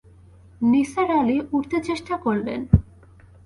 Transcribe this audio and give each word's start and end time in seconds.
নিসার 0.61 1.09
আলি 1.11 1.37
উঠতে 1.51 1.77
চেষ্টা 1.87 2.15
করলেন। 2.17 2.61